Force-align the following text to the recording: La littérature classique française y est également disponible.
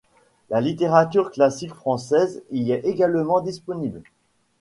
La 0.49 0.61
littérature 0.61 1.29
classique 1.29 1.75
française 1.75 2.41
y 2.49 2.71
est 2.71 2.83
également 2.85 3.39
disponible. 3.39 4.01